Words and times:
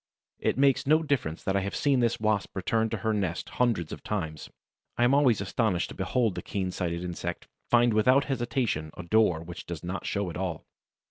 It 0.39 0.57
makes 0.57 0.87
no 0.87 1.03
difference 1.03 1.43
that 1.43 1.55
I 1.55 1.59
have 1.59 1.75
seen 1.75 1.99
this 1.99 2.19
Wasp 2.19 2.55
return 2.55 2.89
to 2.89 2.97
her 3.05 3.13
nest 3.13 3.49
hundreds 3.61 3.91
of 3.91 4.01
times; 4.01 4.49
I 4.97 5.03
am 5.03 5.13
always 5.13 5.41
astonished 5.41 5.89
to 5.89 5.93
behold 5.95 6.33
the 6.33 6.41
keen 6.41 6.71
sighted 6.71 7.03
insect 7.03 7.47
find 7.69 7.93
without 7.93 8.25
hesitation 8.25 8.89
a 8.97 9.03
door 9.03 9.43
which 9.43 9.67
does 9.67 9.83
not 9.83 10.07
show 10.07 10.31
at 10.31 10.37
all. 10.37 10.65